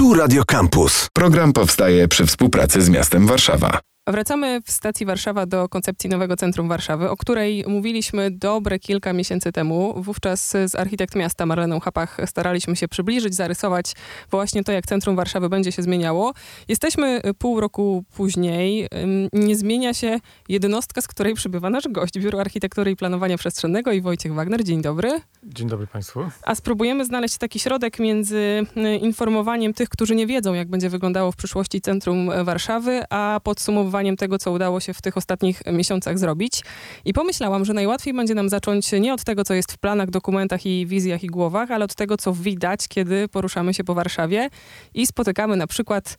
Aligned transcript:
Tu 0.00 0.14
Radio 0.14 0.42
Campus. 0.44 1.08
Program 1.12 1.52
powstaje 1.52 2.08
przy 2.08 2.26
współpracy 2.26 2.82
z 2.82 2.88
miastem 2.88 3.26
Warszawa. 3.26 3.89
Wracamy 4.10 4.60
w 4.64 4.70
stacji 4.70 5.06
Warszawa 5.06 5.46
do 5.46 5.68
koncepcji 5.68 6.10
nowego 6.10 6.36
centrum 6.36 6.68
Warszawy, 6.68 7.10
o 7.10 7.16
której 7.16 7.64
mówiliśmy 7.66 8.30
dobre 8.30 8.78
kilka 8.78 9.12
miesięcy 9.12 9.52
temu. 9.52 9.94
Wówczas 9.96 10.50
z 10.50 10.74
architekt 10.74 11.14
miasta 11.14 11.46
Marleną 11.46 11.80
Hapach 11.80 12.16
staraliśmy 12.26 12.76
się 12.76 12.88
przybliżyć, 12.88 13.34
zarysować 13.34 13.92
właśnie 14.30 14.64
to, 14.64 14.72
jak 14.72 14.86
centrum 14.86 15.16
Warszawy 15.16 15.48
będzie 15.48 15.72
się 15.72 15.82
zmieniało. 15.82 16.32
Jesteśmy 16.68 17.20
pół 17.38 17.60
roku 17.60 18.04
później. 18.16 18.88
Nie 19.32 19.56
zmienia 19.56 19.94
się 19.94 20.18
jednostka, 20.48 21.00
z 21.00 21.08
której 21.08 21.34
przybywa 21.34 21.70
nasz 21.70 21.88
gość, 21.88 22.18
Biuro 22.18 22.40
Architektury 22.40 22.90
i 22.90 22.96
Planowania 22.96 23.38
Przestrzennego 23.38 23.92
i 23.92 24.00
Wojciech 24.00 24.34
Wagner. 24.34 24.64
Dzień 24.64 24.82
dobry. 24.82 25.20
Dzień 25.42 25.68
dobry 25.68 25.86
Państwu. 25.86 26.20
A 26.42 26.54
spróbujemy 26.54 27.04
znaleźć 27.04 27.38
taki 27.38 27.58
środek 27.58 27.98
między 27.98 28.66
informowaniem 29.00 29.74
tych, 29.74 29.88
którzy 29.88 30.14
nie 30.14 30.26
wiedzą, 30.26 30.54
jak 30.54 30.68
będzie 30.68 30.90
wyglądało 30.90 31.32
w 31.32 31.36
przyszłości 31.36 31.80
centrum 31.80 32.30
Warszawy, 32.44 33.02
a 33.10 33.40
podsumowaniem 33.44 33.99
podsumowaniem 34.00 34.16
tego, 34.16 34.38
co 34.38 34.52
udało 34.52 34.80
się 34.80 34.94
w 34.94 35.02
tych 35.02 35.16
ostatnich 35.16 35.62
miesiącach 35.72 36.18
zrobić. 36.18 36.62
I 37.04 37.12
pomyślałam, 37.12 37.64
że 37.64 37.72
najłatwiej 37.72 38.14
będzie 38.14 38.34
nam 38.34 38.48
zacząć 38.48 38.92
nie 38.92 39.14
od 39.14 39.24
tego, 39.24 39.44
co 39.44 39.54
jest 39.54 39.72
w 39.72 39.78
planach, 39.78 40.10
dokumentach 40.10 40.66
i 40.66 40.86
wizjach 40.86 41.24
i 41.24 41.26
głowach, 41.26 41.70
ale 41.70 41.84
od 41.84 41.94
tego, 41.94 42.16
co 42.16 42.32
widać, 42.32 42.88
kiedy 42.88 43.28
poruszamy 43.28 43.74
się 43.74 43.84
po 43.84 43.94
Warszawie 43.94 44.48
i 44.94 45.06
spotykamy 45.06 45.56
na 45.56 45.66
przykład 45.66 46.16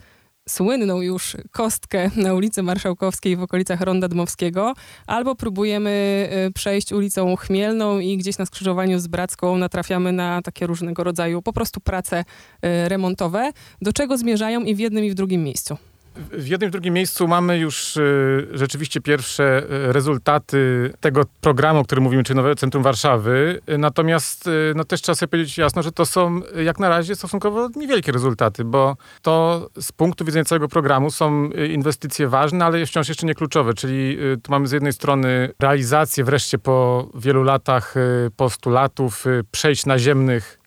słynną 0.49 1.01
już 1.01 1.37
kostkę 1.51 2.11
na 2.15 2.33
ulicy 2.33 2.63
Marszałkowskiej 2.63 3.35
w 3.35 3.43
okolicach 3.43 3.81
Ronda 3.81 4.07
Dmowskiego, 4.07 4.73
albo 5.07 5.35
próbujemy 5.35 6.29
y, 6.47 6.53
przejść 6.53 6.93
ulicą 6.93 7.35
Chmielną 7.35 7.99
i 7.99 8.17
gdzieś 8.17 8.37
na 8.37 8.45
skrzyżowaniu 8.45 8.99
z 8.99 9.07
Bracką 9.07 9.57
natrafiamy 9.57 10.11
na 10.11 10.41
takie 10.41 10.67
różnego 10.67 11.03
rodzaju 11.03 11.41
po 11.41 11.53
prostu 11.53 11.79
prace 11.79 12.19
y, 12.19 12.89
remontowe, 12.89 13.51
do 13.81 13.93
czego 13.93 14.17
zmierzają 14.17 14.61
i 14.61 14.75
w 14.75 14.79
jednym 14.79 15.05
i 15.05 15.11
w 15.11 15.13
drugim 15.13 15.43
miejscu. 15.43 15.77
W 16.15 16.47
jednym 16.47 16.67
i 16.67 16.71
drugim 16.71 16.93
miejscu 16.93 17.27
mamy 17.27 17.57
już 17.57 17.97
y, 17.97 18.47
rzeczywiście 18.51 19.01
pierwsze 19.01 19.63
y, 19.63 19.93
rezultaty 19.93 20.93
tego 20.99 21.21
programu, 21.41 21.79
o 21.79 21.83
którym 21.83 22.03
mówimy, 22.03 22.23
czyli 22.23 22.37
Nowe 22.37 22.55
Centrum 22.55 22.83
Warszawy. 22.83 23.61
Y, 23.69 23.77
natomiast 23.77 24.49
no, 24.75 24.83
też 24.83 25.01
trzeba 25.01 25.15
sobie 25.15 25.27
powiedzieć 25.27 25.57
jasno, 25.57 25.83
że 25.83 25.91
to 25.91 26.05
są 26.05 26.41
jak 26.63 26.79
na 26.79 26.89
razie 26.89 27.15
stosunkowo 27.15 27.69
niewielkie 27.75 28.11
rezultaty, 28.11 28.63
bo 28.63 28.97
to 29.21 29.69
z 29.79 29.91
punktu 29.91 30.25
widzenia 30.25 30.45
całego 30.45 30.67
programu 30.67 31.11
są 31.11 31.49
inwestycje 31.49 32.27
ważne, 32.27 32.65
ale 32.65 32.85
wciąż 32.85 33.09
jeszcze 33.09 33.27
nie 33.27 33.35
kluczowe. 33.35 33.73
Czyli 33.73 34.17
tu 34.43 34.51
mamy 34.51 34.67
z 34.67 34.71
jednej 34.71 34.93
strony 34.93 35.49
realizację 35.59 36.23
wreszcie 36.23 36.57
po 36.57 37.07
wielu 37.15 37.43
latach 37.43 37.95
postulatów 38.37 39.25
przejść 39.51 39.85
naziemnych 39.85 40.60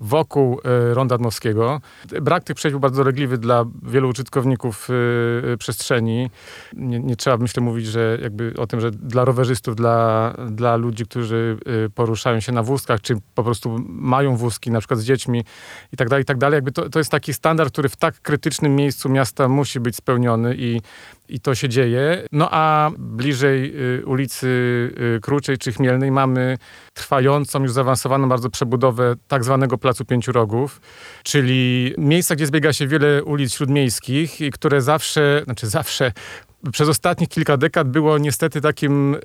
wokół 0.00 0.60
e, 0.64 0.94
Ronda 0.94 1.18
Dmowskiego. 1.18 1.80
Brak 2.22 2.44
tych 2.44 2.56
przejść 2.56 2.72
był 2.72 2.80
bardzo 2.80 2.96
dolegliwy 2.96 3.38
dla 3.38 3.64
wielu 3.82 4.08
użytkowników 4.08 4.88
e, 5.52 5.56
przestrzeni. 5.56 6.30
Nie, 6.72 7.00
nie, 7.00 7.16
trzeba, 7.16 7.36
myślę, 7.36 7.62
mówić, 7.62 7.86
że 7.86 8.18
jakby 8.22 8.54
o 8.58 8.66
tym, 8.66 8.80
że 8.80 8.90
dla 8.90 9.24
rowerzystów, 9.24 9.76
dla, 9.76 10.34
dla 10.50 10.76
ludzi, 10.76 11.04
którzy 11.04 11.56
e, 11.86 11.88
poruszają 11.88 12.40
się 12.40 12.52
na 12.52 12.62
wózkach, 12.62 13.00
czy 13.00 13.16
po 13.34 13.44
prostu 13.44 13.78
mają 13.88 14.36
wózki, 14.36 14.70
na 14.70 14.78
przykład 14.78 15.00
z 15.00 15.04
dziećmi 15.04 15.44
i 15.92 15.96
tak 15.96 16.08
dalej, 16.08 16.22
i 16.22 16.26
tak 16.26 16.38
dalej. 16.38 16.56
Jakby 16.56 16.72
to, 16.72 16.88
to 16.88 16.98
jest 16.98 17.10
taki 17.10 17.34
standard, 17.34 17.72
który 17.72 17.88
w 17.88 17.96
tak 17.96 18.20
krytycznym 18.20 18.76
miejscu 18.76 19.08
miasta 19.08 19.48
musi 19.48 19.80
być 19.80 19.96
spełniony 19.96 20.54
i 20.58 20.80
i 21.30 21.40
to 21.40 21.54
się 21.54 21.68
dzieje. 21.68 22.26
No 22.32 22.48
a 22.50 22.90
bliżej 22.98 23.74
y, 23.98 24.06
ulicy 24.06 24.46
y, 25.16 25.20
Kruczej 25.20 25.58
czy 25.58 25.72
Chmielnej 25.72 26.10
mamy 26.10 26.58
trwającą, 26.94 27.62
już 27.62 27.72
zaawansowaną 27.72 28.28
bardzo 28.28 28.50
przebudowę 28.50 29.14
tak 29.28 29.44
zwanego 29.44 29.78
Placu 29.78 30.04
Pięciu 30.04 30.32
Rogów, 30.32 30.80
czyli 31.22 31.94
miejsca, 31.98 32.34
gdzie 32.34 32.46
zbiega 32.46 32.72
się 32.72 32.86
wiele 32.86 33.24
ulic 33.24 33.54
śródmiejskich, 33.54 34.38
które 34.52 34.82
zawsze, 34.82 35.42
znaczy 35.44 35.66
zawsze, 35.66 36.12
przez 36.72 36.88
ostatnich 36.88 37.28
kilka 37.28 37.56
dekad 37.56 37.88
było 37.88 38.18
niestety 38.18 38.60
takim 38.60 39.14
y, 39.14 39.18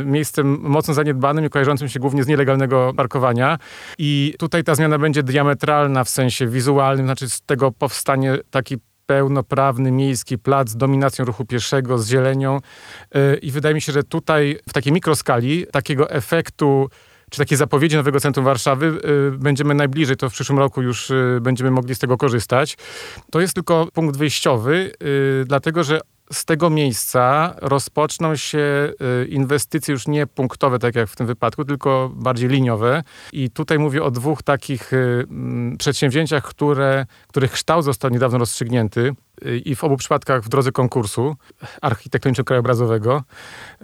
y, 0.00 0.04
miejscem 0.04 0.58
mocno 0.60 0.94
zaniedbanym 0.94 1.44
i 1.44 1.50
kojarzącym 1.50 1.88
się 1.88 2.00
głównie 2.00 2.24
z 2.24 2.26
nielegalnego 2.26 2.92
parkowania. 2.96 3.58
I 3.98 4.34
tutaj 4.38 4.64
ta 4.64 4.74
zmiana 4.74 4.98
będzie 4.98 5.22
diametralna 5.22 6.04
w 6.04 6.08
sensie 6.08 6.46
wizualnym, 6.46 7.06
znaczy 7.06 7.28
z 7.30 7.40
tego 7.40 7.72
powstanie 7.72 8.38
taki 8.50 8.76
pełnoprawny 9.06 9.92
miejski 9.92 10.38
plac 10.38 10.68
z 10.68 10.76
dominacją 10.76 11.24
ruchu 11.24 11.44
pieszego, 11.44 11.98
z 11.98 12.08
zielenią. 12.08 12.60
Y, 13.16 13.36
I 13.36 13.50
wydaje 13.50 13.74
mi 13.74 13.80
się, 13.80 13.92
że 13.92 14.02
tutaj 14.02 14.58
w 14.68 14.72
takiej 14.72 14.92
mikroskali 14.92 15.66
takiego 15.72 16.10
efektu 16.10 16.88
czy 17.30 17.38
takie 17.38 17.56
zapowiedzi 17.56 17.96
nowego 17.96 18.20
centrum 18.20 18.44
Warszawy 18.44 18.86
y, 18.86 19.38
będziemy 19.38 19.74
najbliżej, 19.74 20.16
to 20.16 20.30
w 20.30 20.32
przyszłym 20.32 20.58
roku 20.58 20.82
już 20.82 21.10
y, 21.10 21.38
będziemy 21.42 21.70
mogli 21.70 21.94
z 21.94 21.98
tego 21.98 22.16
korzystać. 22.16 22.76
To 23.30 23.40
jest 23.40 23.54
tylko 23.54 23.88
punkt 23.92 24.16
wyjściowy, 24.16 24.92
dlatego 25.46 25.84
że 25.84 26.00
z 26.32 26.44
tego 26.44 26.70
miejsca 26.70 27.54
rozpoczną 27.58 28.36
się 28.36 28.92
y, 29.22 29.26
inwestycje 29.26 29.92
już 29.92 30.06
nie 30.08 30.26
punktowe, 30.26 30.78
tak 30.78 30.94
jak 30.94 31.08
w 31.08 31.16
tym 31.16 31.26
wypadku, 31.26 31.64
tylko 31.64 32.10
bardziej 32.14 32.48
liniowe. 32.48 33.02
I 33.32 33.50
tutaj 33.50 33.78
mówię 33.78 34.02
o 34.02 34.10
dwóch 34.10 34.42
takich 34.42 34.92
y, 34.92 35.26
przedsięwzięciach, 35.78 36.44
które, 36.44 37.06
których 37.28 37.52
kształt 37.52 37.84
został 37.84 38.10
niedawno 38.10 38.38
rozstrzygnięty 38.38 39.14
i 39.64 39.74
w 39.74 39.84
obu 39.84 39.96
przypadkach 39.96 40.42
w 40.42 40.48
drodze 40.48 40.72
konkursu 40.72 41.36
architektoniczno-krajobrazowego, 41.82 43.22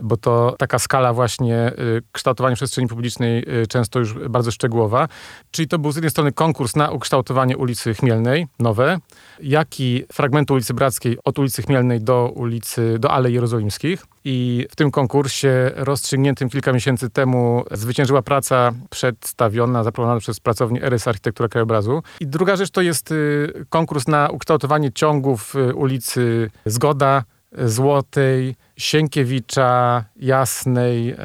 bo 0.02 0.16
to 0.16 0.54
taka 0.58 0.78
skala 0.78 1.12
właśnie 1.12 1.72
y, 1.78 2.02
kształtowania 2.12 2.56
przestrzeni 2.56 2.88
publicznej 2.88 3.62
y, 3.62 3.66
często 3.66 3.98
już 3.98 4.14
bardzo 4.14 4.50
szczegółowa. 4.50 5.08
Czyli 5.50 5.68
to 5.68 5.78
był 5.78 5.92
z 5.92 5.96
jednej 5.96 6.10
strony 6.10 6.32
konkurs 6.32 6.76
na 6.76 6.90
ukształtowanie 6.90 7.56
ulicy 7.56 7.94
Chmielnej, 7.94 8.46
nowe, 8.58 8.98
jak 9.42 9.80
i 9.80 10.04
fragmentu 10.12 10.54
ulicy 10.54 10.74
Brackiej 10.74 11.18
od 11.24 11.38
ulicy 11.38 11.62
Chmielnej 11.62 12.00
do 12.00 12.32
ulicy, 12.34 12.98
do 12.98 13.10
Alei 13.10 13.34
Jerozolimskich. 13.34 14.04
I 14.24 14.66
w 14.70 14.76
tym 14.76 14.90
konkursie 14.90 15.70
rozstrzygniętym 15.74 16.48
kilka 16.48 16.72
miesięcy 16.72 17.10
temu 17.10 17.64
zwyciężyła 17.70 18.22
praca 18.22 18.72
przedstawiona, 18.90 19.84
zaproponowana 19.84 20.20
przez 20.20 20.40
pracownię 20.40 20.82
RS 20.82 21.08
Architektura 21.08 21.48
Krajobrazu. 21.48 22.02
I 22.20 22.26
druga 22.26 22.56
rzecz 22.56 22.70
to 22.70 22.80
jest 22.80 23.12
y, 23.12 23.66
konkurs 23.68 24.08
na 24.08 24.28
ukształtowanie 24.28 24.92
ciągów 24.92 25.54
y, 25.54 25.74
ulicy 25.74 26.50
Zgoda, 26.66 27.24
Złotej, 27.64 28.56
Sienkiewicza, 28.76 30.04
Jasnej, 30.16 31.16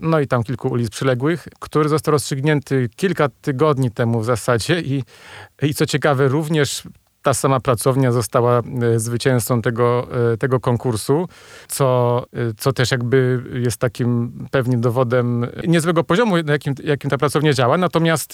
no 0.00 0.20
i 0.20 0.26
tam 0.26 0.42
kilku 0.42 0.68
ulic 0.68 0.90
przyległych, 0.90 1.48
który 1.60 1.88
został 1.88 2.12
rozstrzygnięty 2.12 2.88
kilka 2.96 3.28
tygodni 3.28 3.90
temu 3.90 4.20
w 4.20 4.24
zasadzie 4.24 4.80
i, 4.80 5.04
i 5.62 5.74
co 5.74 5.86
ciekawe 5.86 6.28
również 6.28 6.82
ta 7.22 7.34
sama 7.34 7.60
pracownia 7.60 8.12
została 8.12 8.62
e, 8.82 8.98
zwycięzcą 8.98 9.62
tego, 9.62 10.08
e, 10.32 10.36
tego 10.36 10.60
konkursu, 10.60 11.28
co, 11.68 12.18
e, 12.32 12.38
co 12.58 12.72
też 12.72 12.90
jakby 12.90 13.42
jest 13.52 13.76
takim 13.76 14.32
pewnym 14.50 14.80
dowodem 14.80 15.46
niezłego 15.66 16.04
poziomu, 16.04 16.36
jakim, 16.36 16.74
jakim 16.84 17.10
ta 17.10 17.18
pracownia 17.18 17.52
działa. 17.52 17.78
Natomiast 17.78 18.32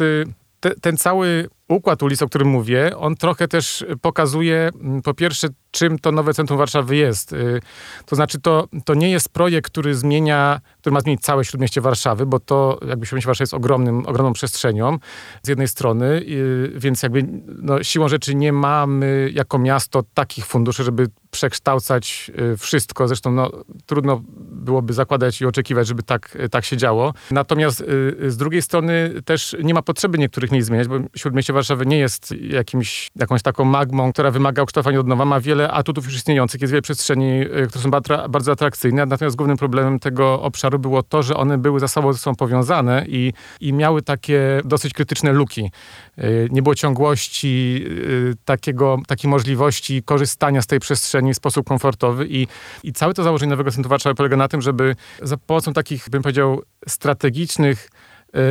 te, 0.60 0.75
ten 0.81 0.97
cały 0.97 1.48
układ 1.68 2.02
ulic, 2.02 2.22
o 2.22 2.26
którym 2.26 2.48
mówię, 2.48 2.96
on 2.96 3.14
trochę 3.14 3.48
też 3.48 3.84
pokazuje 4.00 4.70
po 5.04 5.14
pierwsze 5.14 5.48
czym 5.70 5.98
to 5.98 6.12
nowe 6.12 6.34
centrum 6.34 6.58
Warszawy 6.58 6.96
jest. 6.96 7.32
Y, 7.32 7.60
to 8.06 8.16
znaczy, 8.16 8.40
to, 8.40 8.68
to 8.84 8.94
nie 8.94 9.10
jest 9.10 9.28
projekt, 9.28 9.70
który 9.70 9.94
zmienia, 9.94 10.60
który 10.80 10.94
ma 10.94 11.00
zmienić 11.00 11.22
całe 11.22 11.44
śródmieście 11.44 11.80
Warszawy, 11.80 12.26
bo 12.26 12.40
to 12.40 12.80
jakby 12.88 13.06
śródmieście 13.06 13.26
Warszawy 13.26 13.42
jest 13.42 13.54
ogromnym, 13.54 14.06
ogromną 14.06 14.32
przestrzenią 14.32 14.98
z 15.42 15.48
jednej 15.48 15.68
strony, 15.68 16.06
y, 16.06 16.72
więc 16.74 17.02
jakby 17.02 17.24
no, 17.62 17.82
siłą 17.82 18.08
rzeczy 18.08 18.34
nie 18.34 18.52
mamy 18.52 19.30
jako 19.34 19.58
miasto 19.58 20.02
takich 20.14 20.46
funduszy, 20.46 20.84
żeby 20.84 21.06
przekształcać 21.30 22.30
y, 22.52 22.56
wszystko. 22.56 23.08
Zresztą 23.08 23.32
no, 23.32 23.50
trudno 23.86 24.22
byłoby 24.38 24.92
zakładać 24.92 25.40
i 25.40 25.46
oczekiwać, 25.46 25.86
żeby 25.86 26.02
tak, 26.02 26.38
tak 26.50 26.64
się 26.64 26.76
działo. 26.76 27.14
Natomiast 27.30 27.84
z 28.26 28.36
drugiej 28.36 28.62
strony 28.62 29.22
też 29.24 29.56
nie 29.62 29.74
ma 29.74 29.82
potrzeby 29.82 30.18
niektórych 30.18 30.50
miejsc 30.50 30.66
zmieniać, 30.66 30.88
bo 30.88 30.98
Śródmieście 31.16 31.52
Warszawy 31.58 31.86
nie 31.86 31.98
jest 31.98 32.34
jakimś, 32.41 33.10
jakąś 33.16 33.42
taką 33.42 33.64
magmą, 33.64 34.12
która 34.12 34.30
wymaga 34.30 34.62
ukształtowania 34.62 35.00
od 35.00 35.06
nowa, 35.06 35.24
ma 35.24 35.41
wiele 35.41 35.71
atutów 35.71 36.04
już 36.04 36.15
istniejących, 36.15 36.60
jest 36.60 36.72
wiele 36.72 36.83
przestrzeni, 36.83 37.41
y, 37.41 37.66
które 37.68 37.83
są 37.83 37.91
bardzo 38.28 38.53
atrakcyjne, 38.53 39.06
natomiast 39.06 39.36
głównym 39.36 39.56
problemem 39.56 39.98
tego 39.98 40.42
obszaru 40.42 40.78
było 40.78 41.03
to, 41.03 41.22
że 41.22 41.36
one 41.36 41.59
były 41.59 41.80
ze 41.80 41.88
sobą, 41.88 42.12
ze 42.12 42.18
sobą 42.18 42.36
powiązane 42.36 43.04
i, 43.09 43.33
i 43.60 43.72
miały 43.72 44.03
takie 44.03 44.60
dosyć 44.65 44.92
krytyczne 44.92 45.33
luki. 45.33 45.71
Y, 46.18 46.48
nie 46.50 46.62
było 46.62 46.74
ciągłości, 46.74 47.84
y, 47.86 48.34
takiego, 48.44 48.98
takiej 49.06 49.30
możliwości 49.30 50.03
korzystania 50.03 50.62
z 50.62 50.66
tej 50.66 50.80
przestrzeni 50.80 51.34
w 51.34 51.36
sposób 51.36 51.66
komfortowy 51.66 52.27
i, 52.28 52.47
i 52.83 52.92
całe 52.92 53.15
to 53.15 53.22
założenie 53.22 53.50
Nowego 53.50 53.71
Centrum 53.71 53.91
Warszawy 53.91 54.15
polega 54.15 54.36
na 54.36 54.48
tym, 54.48 54.62
żeby 54.62 54.97
za 55.22 55.36
pomocą 55.36 55.72
takich, 55.72 56.10
bym 56.10 56.22
powiedział, 56.22 56.62
strategicznych 56.88 57.88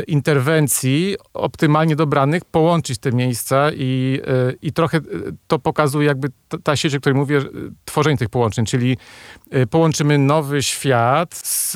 interwencji 0.07 1.15
optymalnie 1.33 1.95
dobranych 1.95 2.45
połączyć 2.45 2.99
te 2.99 3.11
miejsca 3.11 3.71
i, 3.73 4.21
e, 4.27 4.53
i 4.61 4.73
trochę 4.73 4.97
e, 4.97 5.01
to 5.47 5.59
pokazuje 5.59 6.07
jakby 6.07 6.27
ta 6.63 6.75
sieć, 6.75 6.95
o 6.95 6.99
której 6.99 7.19
mówię, 7.19 7.41
tworzenie 7.85 8.17
tych 8.17 8.29
połączeń, 8.29 8.65
czyli 8.65 8.97
połączymy 9.69 10.17
nowy 10.17 10.63
świat 10.63 11.35
z, 11.35 11.73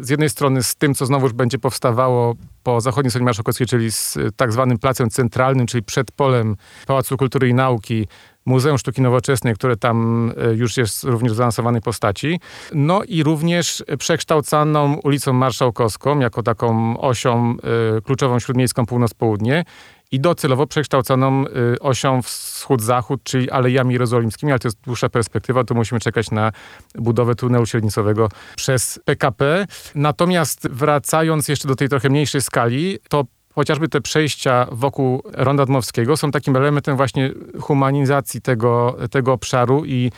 z 0.00 0.08
jednej 0.08 0.30
strony 0.30 0.62
z 0.62 0.74
tym, 0.74 0.94
co 0.94 1.06
znowuż 1.06 1.32
będzie 1.32 1.58
powstawało 1.58 2.34
po 2.62 2.80
zachodniej 2.80 3.10
stronie 3.10 3.24
Marszałkowskiej, 3.24 3.66
czyli 3.66 3.92
z 3.92 4.18
tak 4.36 4.52
zwanym 4.52 4.78
placem 4.78 5.10
centralnym, 5.10 5.66
czyli 5.66 5.82
przed 5.82 6.12
polem 6.12 6.56
Pałacu 6.86 7.16
Kultury 7.16 7.48
i 7.48 7.54
Nauki, 7.54 8.06
Muzeum 8.46 8.78
Sztuki 8.78 9.02
Nowoczesnej, 9.02 9.54
które 9.54 9.76
tam 9.76 10.32
e, 10.36 10.54
już 10.54 10.76
jest 10.76 11.04
również 11.04 11.32
w 11.32 11.36
zaawansowanej 11.36 11.80
postaci. 11.80 12.40
No 12.74 13.02
i 13.04 13.22
również 13.22 13.84
przekształcaną 13.98 14.94
ulicą 15.04 15.32
Marszałkowską 15.32 16.18
jako 16.18 16.42
taką 16.42 17.00
osią 17.00 17.56
y, 17.98 18.02
kluczową 18.02 18.38
śródmiejską 18.38 18.86
północ-południe 18.86 19.64
i 20.10 20.20
docelowo 20.20 20.66
przekształconą 20.66 21.44
y, 21.46 21.78
osią 21.80 22.22
wschód-zachód, 22.22 23.22
czyli 23.24 23.50
alejami 23.50 23.92
jerozolimskimi, 23.92 24.52
ale 24.52 24.58
to 24.58 24.68
jest 24.68 24.80
dłuższa 24.80 25.08
perspektywa, 25.08 25.64
to 25.64 25.74
musimy 25.74 26.00
czekać 26.00 26.30
na 26.30 26.52
budowę 26.94 27.34
tunelu 27.34 27.66
średnicowego 27.66 28.28
przez 28.56 29.00
PKP. 29.04 29.66
Natomiast 29.94 30.68
wracając 30.68 31.48
jeszcze 31.48 31.68
do 31.68 31.76
tej 31.76 31.88
trochę 31.88 32.08
mniejszej 32.08 32.42
skali, 32.42 32.98
to 33.08 33.24
chociażby 33.54 33.88
te 33.88 34.00
przejścia 34.00 34.66
wokół 34.72 35.22
Ronda 35.32 35.66
Dmowskiego 35.66 36.16
są 36.16 36.30
takim 36.30 36.56
elementem 36.56 36.96
właśnie 36.96 37.30
humanizacji 37.60 38.40
tego, 38.40 38.96
tego 39.10 39.32
obszaru 39.32 39.84
i 39.84 40.12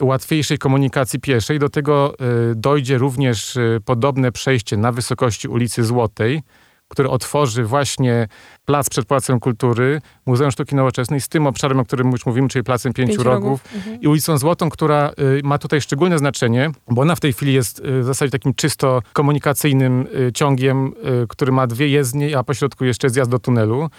łatwiejszej 0.00 0.58
komunikacji 0.58 1.20
pieszej. 1.20 1.58
Do 1.58 1.68
tego 1.68 2.14
y, 2.50 2.54
dojdzie 2.54 2.98
również 2.98 3.56
y, 3.56 3.80
podobne 3.84 4.32
przejście 4.32 4.76
na 4.76 4.92
wysokości 4.92 5.48
ulicy 5.48 5.84
Złotej, 5.84 6.42
które 6.88 7.10
otworzy 7.10 7.64
właśnie 7.64 8.28
plac 8.64 8.90
przed 8.90 9.06
Pałacem 9.06 9.40
Kultury, 9.40 10.00
Muzeum 10.26 10.50
Sztuki 10.50 10.74
Nowoczesnej 10.74 11.20
z 11.20 11.28
tym 11.28 11.46
obszarem, 11.46 11.80
o 11.80 11.84
którym 11.84 12.10
już 12.10 12.26
mówimy, 12.26 12.48
czyli 12.48 12.62
Placem 12.62 12.92
Pięciu, 12.92 13.12
Pięciu 13.12 13.22
Rogów, 13.22 13.44
Rogów. 13.44 13.74
Mhm. 13.74 14.00
i 14.00 14.08
ulicą 14.08 14.38
Złotą, 14.38 14.70
która 14.70 15.10
y, 15.38 15.40
ma 15.44 15.58
tutaj 15.58 15.80
szczególne 15.80 16.18
znaczenie, 16.18 16.70
bo 16.88 17.02
ona 17.02 17.14
w 17.14 17.20
tej 17.20 17.32
chwili 17.32 17.52
jest 17.52 17.78
y, 17.78 18.00
w 18.00 18.04
zasadzie 18.04 18.30
takim 18.30 18.54
czysto 18.54 19.02
komunikacyjnym 19.12 20.06
y, 20.28 20.32
ciągiem, 20.32 20.86
y, 20.86 21.26
który 21.28 21.52
ma 21.52 21.66
dwie 21.66 21.88
jezdnie, 21.88 22.38
a 22.38 22.44
pośrodku 22.44 22.84
jeszcze 22.84 23.10
zjazd 23.10 23.30
do 23.30 23.38
tunelu. 23.38 23.90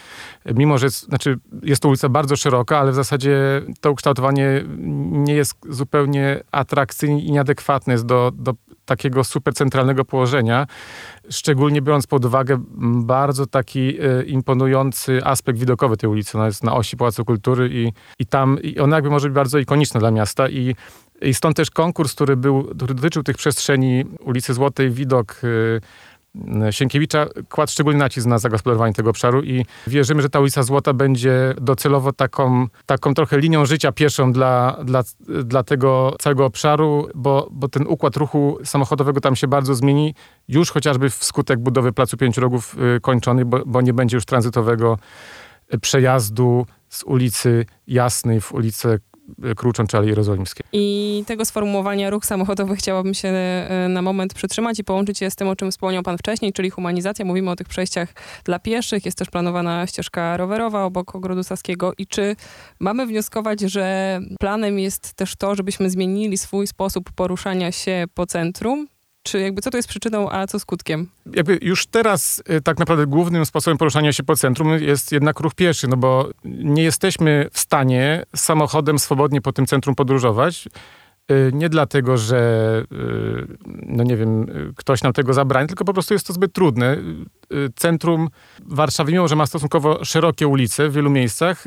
Mimo, 0.46 0.78
że 0.78 0.86
jest, 0.86 1.04
znaczy 1.04 1.40
jest 1.64 1.82
to 1.82 1.90
ulica 1.90 2.10
bardzo 2.10 2.36
szeroka, 2.36 2.80
ale 2.80 2.92
w 2.92 2.96
zasadzie 2.96 3.62
to 3.82 3.92
ukształtowanie 3.92 4.64
nie 5.12 5.34
jest 5.34 5.56
zupełnie 5.70 6.44
atrakcyjne 6.52 7.20
i 7.20 7.32
nieadekwatne 7.32 7.94
jest 7.94 8.06
do, 8.06 8.32
do 8.34 8.54
takiego 8.88 9.24
super 9.24 9.54
centralnego 9.54 10.06
położenia, 10.06 10.68
szczególnie 11.30 11.82
biorąc 11.82 12.08
pod 12.08 12.26
uwagę 12.26 12.58
bardzo 13.06 13.46
taki 13.46 14.02
y, 14.02 14.24
imponujący 14.24 15.24
aspekt 15.24 15.60
widokowy 15.60 15.98
tej 15.98 16.10
ulicy. 16.10 16.38
Ona 16.38 16.46
jest 16.46 16.64
na 16.64 16.76
osi 16.76 16.98
Pałacu 16.98 17.26
Kultury 17.26 17.70
i, 17.72 17.94
i 18.20 18.26
tam 18.26 18.62
i 18.62 18.80
ona 18.80 18.96
jakby 18.96 19.10
może 19.10 19.28
być 19.28 19.36
bardzo 19.36 19.60
ikoniczna 19.60 20.00
dla 20.00 20.12
miasta 20.12 20.50
i 20.50 20.76
i 21.22 21.34
stąd 21.34 21.58
też 21.58 21.72
konkurs, 21.72 22.14
który, 22.14 22.38
był, 22.38 22.64
który 22.64 22.94
dotyczył 22.94 23.24
tych 23.24 23.38
przestrzeni 23.38 24.06
ulicy 24.20 24.54
Złotej, 24.54 24.92
widok 24.92 25.42
y, 25.44 25.82
Sienkiewicza 26.72 27.26
kładł 27.50 27.72
szczególny 27.72 28.00
nacisk 28.00 28.28
na 28.28 28.38
zagospodarowanie 28.38 28.94
tego 28.94 29.10
obszaru 29.10 29.44
i 29.44 29.66
wierzymy, 29.88 30.22
że 30.22 30.30
ta 30.30 30.40
ulica 30.40 30.64
Złota 30.64 30.94
będzie 30.94 31.54
docelowo 31.62 32.14
taką, 32.14 32.68
taką 32.86 33.14
trochę 33.14 33.40
linią 33.40 33.66
życia 33.66 33.92
pieszą 33.92 34.32
dla, 34.32 34.78
dla, 34.84 35.04
dla 35.44 35.64
tego 35.64 36.16
całego 36.20 36.46
obszaru, 36.46 37.08
bo, 37.16 37.48
bo 37.52 37.68
ten 37.68 37.88
układ 37.88 38.18
ruchu 38.18 38.58
samochodowego 38.64 39.22
tam 39.22 39.36
się 39.36 39.48
bardzo 39.48 39.76
zmieni, 39.76 40.16
już 40.48 40.72
chociażby 40.72 41.10
wskutek 41.10 41.60
budowy 41.60 41.94
Placu 41.94 42.18
Pięciu 42.18 42.42
Rogów 42.42 42.76
y, 42.98 43.02
kończonej, 43.02 43.46
bo, 43.46 43.66
bo 43.66 43.82
nie 43.82 43.94
będzie 43.94 44.18
już 44.18 44.26
tranzytowego 44.26 44.98
przejazdu 45.82 46.66
z 46.90 47.04
ulicy 47.04 47.66
Jasnej 47.88 48.42
w 48.42 48.54
ulicę 48.54 49.00
Alei 49.94 50.10
Jerozolimskiej. 50.10 50.66
I 50.74 51.24
tego 51.28 51.46
sformułowania 51.46 52.10
ruch 52.10 52.26
samochodowy 52.26 52.76
chciałabym 52.76 53.14
się 53.14 53.28
e, 53.28 53.88
na 53.90 54.02
moment 54.02 54.34
przytrzymać 54.34 54.80
i 54.80 54.84
połączyć 54.84 55.22
je 55.22 55.32
z 55.32 55.36
tym, 55.36 55.48
o 55.48 55.56
czym 55.56 55.72
wspomniał 55.72 56.04
pan 56.04 56.18
wcześniej, 56.18 56.54
czyli 56.54 56.70
humanizacja. 56.70 57.26
Mówimy 57.26 57.52
o 57.52 57.56
tych 57.56 57.68
przejściach 57.68 58.14
dla 58.44 58.60
pieszych, 58.60 59.06
jest 59.06 59.18
też 59.18 59.30
planowana 59.30 59.88
ścieżka 59.88 60.38
rowerowa 60.38 60.84
obok 60.84 61.16
Ogrodu 61.16 61.44
Saskiego 61.44 61.94
i 61.98 62.08
czy 62.08 62.36
mamy 62.80 63.06
wnioskować, 63.06 63.60
że 63.60 64.20
planem 64.40 64.80
jest 64.80 65.14
też 65.14 65.36
to, 65.36 65.56
żebyśmy 65.56 65.90
zmienili 65.90 66.38
swój 66.38 66.68
sposób 66.68 67.12
poruszania 67.12 67.72
się 67.72 68.06
po 68.14 68.26
centrum, 68.26 68.88
czy 69.28 69.40
jakby 69.40 69.62
co 69.62 69.72
to 69.72 69.78
jest 69.78 69.90
przyczyną, 69.90 70.32
a 70.32 70.48
co 70.48 70.60
skutkiem? 70.60 71.08
Jakby 71.34 71.60
już 71.62 71.88
teraz 71.88 72.44
y, 72.50 72.62
tak 72.62 72.80
naprawdę 72.80 73.08
głównym 73.08 73.46
sposobem 73.46 73.78
poruszania 73.78 74.14
się 74.14 74.24
po 74.24 74.36
centrum 74.36 74.70
jest 74.80 75.12
jednak 75.12 75.40
ruch 75.40 75.56
pieszy, 75.56 75.88
no 75.88 75.98
bo 75.98 76.30
nie 76.46 76.84
jesteśmy 76.84 77.50
w 77.52 77.60
stanie 77.60 78.24
samochodem 78.36 79.00
swobodnie 79.00 79.42
po 79.42 79.54
tym 79.54 79.66
centrum 79.66 79.96
podróżować. 79.96 80.68
Y, 81.32 81.52
nie 81.54 81.70
dlatego, 81.70 82.18
że 82.18 82.84
y, 82.92 83.58
no 83.66 84.04
nie 84.04 84.18
wiem, 84.18 84.46
ktoś 84.76 85.04
nam 85.04 85.14
tego 85.14 85.34
zabrani, 85.34 85.68
tylko 85.68 85.86
po 85.86 85.94
prostu 85.94 86.14
jest 86.14 86.28
to 86.28 86.34
zbyt 86.34 86.54
trudne. 86.54 86.98
Centrum 87.76 88.30
Warszawy, 88.66 89.12
mimo 89.12 89.28
że 89.28 89.36
ma 89.36 89.46
stosunkowo 89.46 90.06
szerokie 90.06 90.48
ulice 90.48 90.90
w 90.90 90.94
wielu 90.94 91.10
miejscach, 91.10 91.64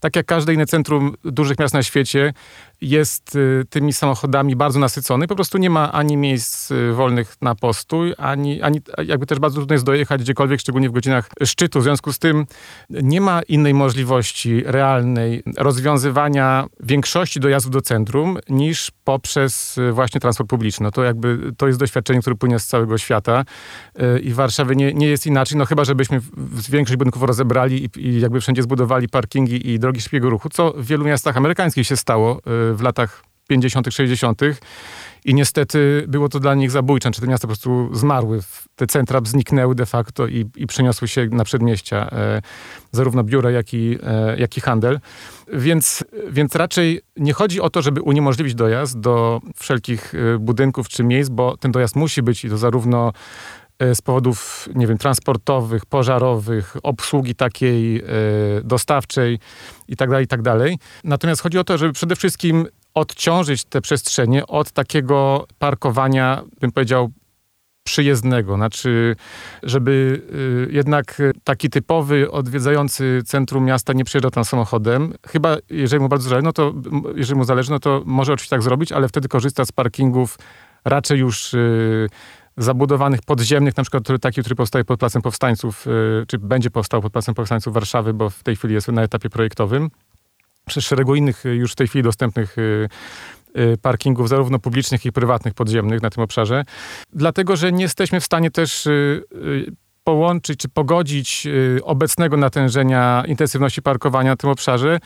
tak 0.00 0.16
jak 0.16 0.26
każde 0.26 0.54
inne 0.54 0.66
centrum 0.66 1.14
dużych 1.24 1.58
miast 1.58 1.74
na 1.74 1.82
świecie, 1.82 2.32
jest 2.80 3.36
y, 3.36 3.64
tymi 3.70 3.92
samochodami 3.92 4.56
bardzo 4.56 4.80
nasycony. 4.80 5.26
Po 5.26 5.34
prostu 5.34 5.58
nie 5.58 5.70
ma 5.70 5.92
ani 5.92 6.16
miejsc 6.16 6.70
y, 6.70 6.92
wolnych 6.92 7.36
na 7.40 7.54
postój, 7.54 8.14
ani, 8.18 8.62
ani 8.62 8.80
jakby 9.06 9.26
też 9.26 9.38
bardzo 9.38 9.56
trudno 9.56 9.74
jest 9.74 9.84
dojechać 9.84 10.22
gdziekolwiek, 10.22 10.60
szczególnie 10.60 10.88
w 10.88 10.92
godzinach 10.92 11.30
szczytu. 11.44 11.80
W 11.80 11.82
związku 11.82 12.12
z 12.12 12.18
tym 12.18 12.46
nie 12.90 13.20
ma 13.20 13.42
innej 13.42 13.74
możliwości 13.74 14.62
realnej 14.66 15.42
rozwiązywania 15.56 16.66
większości 16.80 17.40
dojazdów 17.40 17.72
do 17.72 17.80
centrum 17.80 18.38
niż 18.48 18.90
poprzez 19.04 19.78
y, 19.78 19.92
właśnie 19.92 20.20
transport 20.20 20.50
publiczny. 20.50 20.84
No 20.84 20.90
to 20.90 21.04
jakby 21.04 21.52
to 21.56 21.66
jest 21.66 21.78
doświadczenie, 21.78 22.20
które 22.20 22.36
płynie 22.36 22.58
z 22.58 22.66
całego 22.66 22.98
świata 22.98 23.44
i 24.22 24.30
w 24.30 24.34
Warszawie 24.34 24.76
nie, 24.76 24.94
nie 25.04 25.10
jest 25.10 25.26
inaczej, 25.26 25.58
no 25.58 25.66
chyba, 25.66 25.84
żebyśmy 25.84 26.20
większość 26.68 26.96
budynków 26.96 27.22
rozebrali 27.22 27.84
i, 27.84 28.06
i 28.08 28.20
jakby 28.20 28.40
wszędzie 28.40 28.62
zbudowali 28.62 29.08
parkingi 29.08 29.70
i 29.70 29.78
drogi 29.78 30.00
szybkiego 30.00 30.30
ruchu, 30.30 30.48
co 30.48 30.72
w 30.76 30.86
wielu 30.86 31.04
miastach 31.04 31.36
amerykańskich 31.36 31.86
się 31.86 31.96
stało 31.96 32.40
w 32.46 32.78
latach 32.82 33.24
50., 33.48 33.94
60. 33.94 34.40
I 35.24 35.34
niestety 35.34 36.04
było 36.08 36.28
to 36.28 36.40
dla 36.40 36.54
nich 36.54 36.70
zabójcze. 36.70 37.10
Czy 37.10 37.20
te 37.20 37.26
miasta 37.26 37.48
po 37.48 37.48
prostu 37.48 37.90
zmarły. 37.92 38.40
Te 38.76 38.86
centra 38.86 39.20
zniknęły 39.24 39.74
de 39.74 39.86
facto 39.86 40.26
i, 40.26 40.44
i 40.56 40.66
przeniosły 40.66 41.08
się 41.08 41.26
na 41.26 41.44
przedmieścia. 41.44 42.10
E, 42.12 42.42
zarówno 42.92 43.24
biura, 43.24 43.50
jak 43.50 43.74
i, 43.74 43.98
e, 44.02 44.38
jak 44.38 44.56
i 44.56 44.60
handel. 44.60 45.00
Więc, 45.52 46.04
więc 46.30 46.54
raczej 46.54 47.00
nie 47.16 47.32
chodzi 47.32 47.60
o 47.60 47.70
to, 47.70 47.82
żeby 47.82 48.02
uniemożliwić 48.02 48.54
dojazd 48.54 49.00
do 49.00 49.40
wszelkich 49.56 50.14
e, 50.14 50.38
budynków 50.38 50.88
czy 50.88 51.04
miejsc, 51.04 51.30
bo 51.30 51.56
ten 51.56 51.72
dojazd 51.72 51.96
musi 51.96 52.22
być 52.22 52.44
i 52.44 52.48
to 52.48 52.58
zarówno 52.58 53.12
z 53.94 54.02
powodów, 54.02 54.68
nie 54.74 54.86
wiem, 54.86 54.98
transportowych, 54.98 55.86
pożarowych, 55.86 56.76
obsługi 56.82 57.34
takiej 57.34 57.96
e, 57.98 58.04
dostawczej 58.64 59.38
i 59.88 59.96
tak 59.96 60.10
dalej, 60.10 60.24
i 60.24 60.28
tak. 60.28 60.40
Natomiast 61.04 61.42
chodzi 61.42 61.58
o 61.58 61.64
to, 61.64 61.78
żeby 61.78 61.92
przede 61.92 62.16
wszystkim 62.16 62.66
odciążyć 62.94 63.64
te 63.64 63.80
przestrzenie 63.80 64.46
od 64.46 64.72
takiego 64.72 65.46
parkowania, 65.58 66.42
bym 66.60 66.72
powiedział, 66.72 67.10
przyjezdnego. 67.84 68.56
Znaczy, 68.56 69.16
żeby 69.62 70.22
y, 70.68 70.72
jednak 70.72 71.22
taki 71.44 71.70
typowy 71.70 72.30
odwiedzający 72.30 73.22
centrum 73.26 73.64
miasta 73.64 73.92
nie 73.92 74.04
przyjeżdżał 74.04 74.30
tam 74.30 74.44
samochodem. 74.44 75.14
Chyba, 75.26 75.56
jeżeli 75.70 76.02
mu 76.02 76.08
bardzo 76.08 76.28
zależy, 76.28 76.44
no 76.44 76.52
to, 76.52 76.74
jeżeli 77.16 77.38
mu 77.38 77.44
zależy, 77.44 77.70
no 77.70 77.78
to 77.78 78.02
może 78.06 78.32
oczywiście 78.32 78.56
tak 78.56 78.62
zrobić, 78.62 78.92
ale 78.92 79.08
wtedy 79.08 79.28
korzysta 79.28 79.64
z 79.64 79.72
parkingów 79.72 80.38
raczej 80.84 81.18
już 81.18 81.54
zabudowanych 82.56 83.22
podziemnych, 83.22 83.76
na 83.76 83.82
przykład 83.82 84.04
taki, 84.20 84.40
który 84.40 84.54
powstaje 84.54 84.84
pod 84.84 85.00
Placem 85.00 85.22
Powstańców, 85.22 85.86
y, 85.86 86.26
czy 86.26 86.38
będzie 86.38 86.70
powstał 86.70 87.02
pod 87.02 87.12
Placem 87.12 87.34
Powstańców 87.34 87.74
Warszawy, 87.74 88.14
bo 88.14 88.30
w 88.30 88.42
tej 88.42 88.56
chwili 88.56 88.74
jest 88.74 88.88
na 88.88 89.02
etapie 89.02 89.30
projektowym 89.30 89.90
przez 90.66 90.84
szeregu 90.84 91.14
innych 91.14 91.46
y, 91.46 91.54
już 91.54 91.72
w 91.72 91.76
tej 91.76 91.88
chwili 91.88 92.02
dostępnych 92.02 92.58
y, 92.58 92.88
parkingów, 93.82 94.28
zarówno 94.28 94.58
publicznych, 94.58 95.00
jak 95.04 95.06
i 95.06 95.12
prywatnych, 95.12 95.54
podziemnych 95.54 96.02
na 96.02 96.10
tym 96.10 96.22
obszarze. 96.22 96.64
Dlatego, 97.12 97.56
że 97.56 97.72
nie 97.72 97.82
jesteśmy 97.82 98.20
w 98.20 98.24
stanie 98.24 98.50
też 98.50 98.88
połączyć 100.04 100.60
czy 100.60 100.68
pogodzić 100.68 101.46
obecnego 101.82 102.36
natężenia 102.36 103.24
intensywności 103.26 103.82
parkowania 103.82 104.30
na 104.30 104.36
tym 104.36 104.50
obszarze 104.50 104.98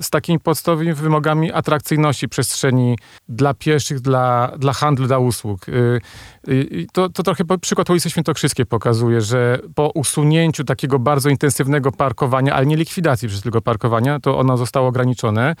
z 0.00 0.10
takimi 0.10 0.40
podstawowymi 0.40 0.94
wymogami 0.94 1.52
atrakcyjności 1.52 2.28
przestrzeni 2.28 2.98
dla 3.28 3.54
pieszych, 3.54 4.00
dla, 4.00 4.52
dla 4.58 4.72
handlu, 4.72 5.06
dla 5.06 5.18
usług. 5.18 5.68
Y, 5.68 6.00
y, 6.48 6.86
to, 6.92 7.08
to 7.08 7.22
trochę 7.22 7.44
przykład 7.60 7.90
ulicy 7.90 8.10
Świętokrzyskiej 8.10 8.66
pokazuje, 8.66 9.20
że 9.20 9.58
po 9.74 9.90
usunięciu 9.94 10.64
takiego 10.64 10.98
bardzo 10.98 11.28
intensywnego 11.28 11.92
parkowania, 11.92 12.54
ale 12.54 12.66
nie 12.66 12.76
likwidacji 12.76 13.28
przez 13.28 13.42
tego 13.42 13.62
parkowania, 13.62 14.20
to 14.20 14.38
ono 14.38 14.56
zostało 14.56 14.88
ograniczone. 14.88 15.54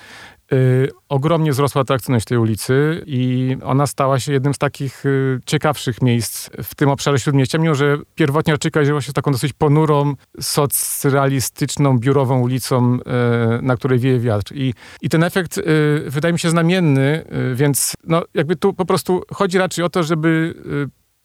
Y, 0.52 0.88
ogromnie 1.08 1.52
wzrosła 1.52 1.82
atrakcyjność 1.82 2.26
tej 2.26 2.38
ulicy 2.38 3.02
i 3.06 3.56
ona 3.64 3.86
stała 3.86 4.20
się 4.20 4.32
jednym 4.32 4.54
z 4.54 4.58
takich 4.58 5.06
y, 5.06 5.40
ciekawszych 5.46 6.02
miejsc 6.02 6.50
w 6.62 6.74
tym 6.74 6.88
obszarze 6.88 7.18
Śródmieścia, 7.18 7.58
mimo 7.58 7.74
że 7.74 7.98
pierwotnie 8.14 8.52
Arczyka 8.52 8.80
jeździła 8.80 9.00
się 9.00 9.12
taką 9.12 9.32
dosyć 9.32 9.52
ponurą, 9.52 10.14
socrealistyczną, 10.40 11.98
biurową 11.98 12.40
ulicą, 12.40 12.94
y, 12.94 13.00
na 13.62 13.76
której 13.76 13.98
wieje 13.98 14.20
wiatr. 14.20 14.52
I, 14.54 14.74
i 15.02 15.08
ten 15.08 15.22
efekt 15.22 15.60
wydaje 16.06 16.32
mi 16.32 16.38
się 16.38 16.50
znamienny, 16.50 17.24
więc 17.54 17.94
no, 18.04 18.22
jakby 18.34 18.56
tu 18.56 18.72
po 18.72 18.84
prostu 18.84 19.22
chodzi 19.32 19.58
raczej 19.58 19.84
o 19.84 19.88
to, 19.88 20.02
żeby 20.02 20.54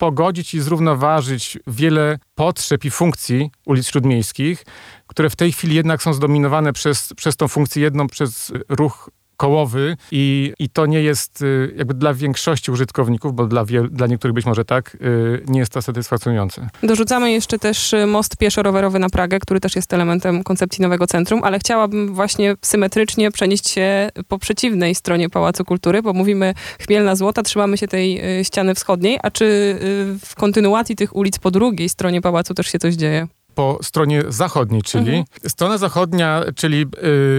pogodzić 0.02 0.54
i 0.54 0.62
zrównoważyć 0.62 1.58
wiele 1.68 2.20
potrzeb 2.36 2.86
i 2.86 2.92
funkcji 2.92 3.52
ulic 3.66 3.88
śródmiejskich, 3.88 4.66
które 5.08 5.30
w 5.30 5.36
tej 5.36 5.52
chwili 5.52 5.76
jednak 5.76 6.04
są 6.04 6.14
zdominowane 6.14 6.74
przez, 6.74 7.14
przez 7.14 7.38
tą 7.38 7.48
funkcję 7.48 7.84
jedną, 7.84 8.08
przez 8.08 8.52
ruch 8.70 9.10
kołowy 9.42 9.98
i, 10.12 10.54
i 10.60 10.70
to 10.70 10.86
nie 10.86 11.02
jest 11.02 11.42
y, 11.42 11.74
jakby 11.78 11.94
dla 11.94 12.14
większości 12.14 12.72
użytkowników, 12.72 13.36
bo 13.36 13.48
dla, 13.48 13.66
wiel, 13.66 13.90
dla 13.92 14.08
niektórych 14.08 14.36
być 14.36 14.46
może 14.46 14.66
tak, 14.66 14.98
y, 15.02 15.44
nie 15.48 15.60
jest 15.60 15.72
to 15.72 15.82
satysfakcjonujące. 15.82 16.70
Dorzucamy 16.84 17.32
jeszcze 17.32 17.60
też 17.60 17.94
y, 17.94 18.06
most 18.06 18.38
pieszo-rowerowy 18.38 19.00
na 19.00 19.10
Pragę, 19.10 19.40
który 19.40 19.60
też 19.60 19.76
jest 19.76 19.94
elementem 19.94 20.44
koncepcji 20.44 20.82
nowego 20.82 21.08
centrum, 21.08 21.44
ale 21.44 21.60
chciałabym 21.60 22.14
właśnie 22.14 22.56
symetrycznie 22.62 23.32
przenieść 23.32 23.70
się 23.70 24.10
po 24.28 24.40
przeciwnej 24.40 24.96
stronie 24.96 25.30
Pałacu 25.30 25.66
Kultury, 25.66 26.02
bo 26.02 26.14
mówimy 26.14 26.54
Chmielna 26.80 27.16
Złota, 27.16 27.44
trzymamy 27.44 27.78
się 27.78 27.88
tej 27.88 28.22
ściany 28.44 28.76
wschodniej, 28.76 29.20
a 29.24 29.32
czy 29.32 29.46
w 30.26 30.36
kontynuacji 30.36 30.96
tych 30.96 31.16
ulic 31.16 31.40
po 31.40 31.52
drugiej 31.52 31.90
stronie 31.90 32.22
Pałacu 32.22 32.54
też 32.54 32.68
się 32.68 32.80
coś 32.80 32.96
dzieje? 32.96 33.28
Po 33.56 33.80
stronie 33.82 34.24
zachodniej, 34.28 34.82
czyli 34.82 35.10
mhm. 35.10 35.26
strona 35.48 35.78
zachodnia, 35.78 36.44
czyli 36.56 36.86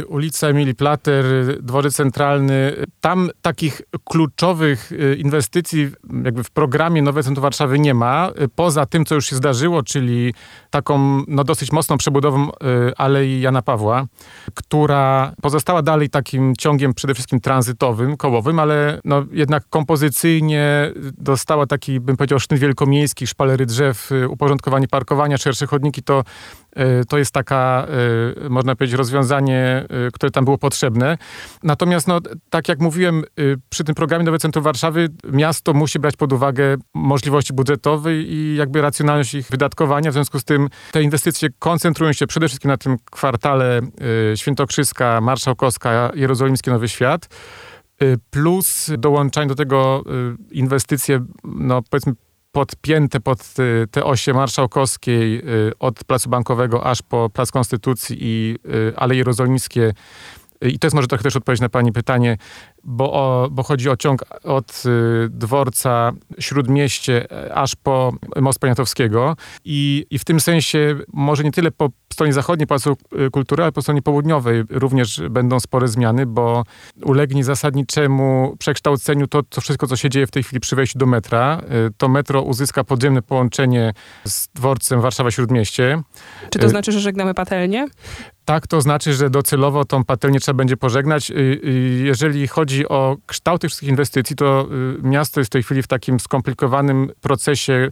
y, 0.00 0.06
ulica 0.06 0.46
Emilii 0.46 0.74
Plater, 0.74 1.24
dworzec 1.62 1.94
centralny, 1.94 2.72
tam 3.00 3.30
takich 3.42 3.82
kluczowych 4.04 4.92
y, 4.92 5.16
inwestycji 5.16 5.90
jakby 6.24 6.44
w 6.44 6.50
programie 6.50 7.02
Nowe 7.02 7.22
Centrum 7.22 7.42
Warszawy 7.42 7.78
nie 7.78 7.94
ma, 7.94 8.30
poza 8.54 8.86
tym, 8.86 9.04
co 9.04 9.14
już 9.14 9.26
się 9.26 9.36
zdarzyło, 9.36 9.82
czyli 9.82 10.34
taką 10.70 11.22
no, 11.28 11.44
dosyć 11.44 11.72
mocną 11.72 11.98
przebudową 11.98 12.48
y, 12.48 12.52
Alei 12.96 13.40
Jana 13.40 13.62
Pawła, 13.62 14.06
która 14.54 15.32
pozostała 15.42 15.82
dalej 15.82 16.10
takim 16.10 16.56
ciągiem 16.56 16.94
przede 16.94 17.14
wszystkim 17.14 17.40
tranzytowym, 17.40 18.16
kołowym, 18.16 18.58
ale 18.58 19.00
no, 19.04 19.24
jednak 19.32 19.64
kompozycyjnie 19.70 20.92
dostała 21.18 21.66
taki, 21.66 22.00
bym 22.00 22.16
powiedział, 22.16 22.40
sznyt 22.40 22.60
wielkomiejski, 22.60 23.26
szpalery 23.26 23.66
drzew, 23.66 24.12
y, 24.12 24.28
uporządkowanie 24.28 24.88
parkowania, 24.88 25.38
szersze 25.38 25.66
chodniki, 25.66 26.01
to, 26.02 26.24
y, 26.78 27.04
to 27.04 27.18
jest 27.18 27.32
taka, 27.32 27.86
y, 28.46 28.50
można 28.50 28.76
powiedzieć, 28.76 28.98
rozwiązanie, 28.98 29.86
y, 30.08 30.10
które 30.12 30.30
tam 30.30 30.44
było 30.44 30.58
potrzebne. 30.58 31.18
Natomiast, 31.62 32.08
no, 32.08 32.20
tak 32.50 32.68
jak 32.68 32.80
mówiłem, 32.80 33.24
przy 33.68 33.84
tym 33.84 33.94
programie 33.94 34.24
Nowe 34.24 34.38
Centrum 34.38 34.64
Warszawy 34.64 35.08
miasto 35.32 35.74
musi 35.74 35.98
brać 35.98 36.16
pod 36.16 36.32
uwagę 36.32 36.76
możliwości 36.94 37.52
budżetowe 37.52 38.14
i 38.14 38.54
jakby 38.56 38.80
racjonalność 38.80 39.34
ich 39.34 39.48
wydatkowania. 39.48 40.10
W 40.10 40.14
związku 40.14 40.38
z 40.38 40.44
tym 40.44 40.68
te 40.92 41.02
inwestycje 41.02 41.48
koncentrują 41.58 42.12
się 42.12 42.26
przede 42.26 42.48
wszystkim 42.48 42.68
na 42.70 42.76
tym 42.76 42.96
kwartale 43.10 43.80
Świętokrzyska, 44.36 45.20
Marszałkowska, 45.20 46.10
Jerozolimski 46.14 46.70
Nowy 46.70 46.88
Świat 46.88 47.28
plus 48.30 48.90
dołączają 48.98 49.48
do 49.48 49.54
tego 49.54 50.04
inwestycje, 50.50 51.24
no 51.44 51.82
powiedzmy 51.90 52.12
podpięte 52.52 53.20
pod 53.20 53.54
te 53.90 54.04
osie 54.04 54.34
marszałkowskiej 54.34 55.42
y, 55.68 55.72
od 55.78 56.04
Placu 56.04 56.30
Bankowego 56.30 56.86
aż 56.86 57.02
po 57.02 57.30
Plac 57.30 57.50
Konstytucji 57.50 58.16
i 58.20 58.58
y, 58.74 58.96
Aleje 58.96 59.18
Jerozolimskie. 59.18 59.94
I 60.62 60.78
to 60.78 60.86
jest 60.86 60.94
może 60.94 61.08
trochę 61.08 61.24
też 61.24 61.36
odpowiedź 61.36 61.60
na 61.60 61.68
pani 61.68 61.92
pytanie, 61.92 62.36
bo, 62.84 63.12
o, 63.12 63.48
bo 63.50 63.62
chodzi 63.62 63.90
o 63.90 63.96
ciąg 63.96 64.24
od 64.44 64.82
y, 64.86 65.28
dworca 65.30 66.12
Śródmieście 66.38 67.26
aż 67.54 67.76
po 67.76 68.12
Most 68.40 68.58
Poniatowskiego 68.58 69.36
I, 69.64 70.06
i 70.10 70.18
w 70.18 70.24
tym 70.24 70.40
sensie 70.40 70.98
może 71.12 71.44
nie 71.44 71.52
tyle 71.52 71.70
po 71.70 71.88
stronie 72.12 72.32
zachodniej 72.32 72.66
Pałacu 72.66 72.96
Kultury, 73.32 73.62
ale 73.62 73.72
po 73.72 73.82
stronie 73.82 74.02
południowej 74.02 74.64
również 74.70 75.20
będą 75.30 75.60
spore 75.60 75.88
zmiany, 75.88 76.26
bo 76.26 76.64
ulegnie 77.02 77.44
zasadniczemu 77.44 78.56
przekształceniu 78.58 79.26
to, 79.26 79.42
to 79.42 79.60
wszystko, 79.60 79.86
co 79.86 79.96
się 79.96 80.10
dzieje 80.10 80.26
w 80.26 80.30
tej 80.30 80.42
chwili 80.42 80.60
przy 80.60 80.76
wejściu 80.76 80.98
do 80.98 81.06
metra. 81.06 81.60
Y, 81.88 81.92
to 81.96 82.08
metro 82.08 82.42
uzyska 82.42 82.84
podziemne 82.84 83.22
połączenie 83.22 83.92
z 84.24 84.48
dworcem 84.48 85.00
Warszawa-Śródmieście. 85.00 86.02
Czy 86.50 86.58
to 86.58 86.66
y, 86.66 86.68
znaczy, 86.68 86.92
że 86.92 87.00
żegnamy 87.00 87.34
patelnię? 87.34 87.86
Tak, 88.44 88.66
to 88.66 88.80
znaczy, 88.80 89.14
że 89.14 89.30
docelowo 89.30 89.84
tą 89.84 90.04
patelnię 90.04 90.40
trzeba 90.40 90.56
będzie 90.56 90.76
pożegnać. 90.76 91.32
Jeżeli 92.02 92.48
chodzi 92.48 92.71
o 92.88 93.16
kształt 93.26 93.60
tych 93.60 93.70
wszystkich 93.70 93.88
inwestycji, 93.88 94.36
to 94.36 94.68
miasto 95.02 95.40
jest 95.40 95.50
w 95.50 95.52
tej 95.52 95.62
chwili 95.62 95.82
w 95.82 95.86
takim 95.86 96.20
skomplikowanym 96.20 97.10
procesie 97.20 97.90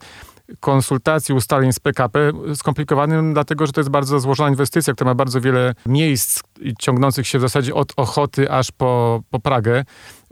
konsultacji, 0.60 1.34
ustaleń 1.34 1.72
z 1.72 1.80
PKP 1.80 2.32
skomplikowanym, 2.54 3.32
dlatego 3.34 3.66
że 3.66 3.72
to 3.72 3.80
jest 3.80 3.90
bardzo 3.90 4.20
złożona 4.20 4.50
inwestycja, 4.50 4.94
która 4.94 5.10
ma 5.10 5.14
bardzo 5.14 5.40
wiele 5.40 5.75
miejsc 5.87 6.40
ciągnących 6.78 7.26
się 7.26 7.38
w 7.38 7.42
zasadzie 7.42 7.75
od 7.75 7.92
Ochoty 7.96 8.50
aż 8.50 8.72
po, 8.72 9.22
po 9.30 9.40
Pragę, 9.40 9.84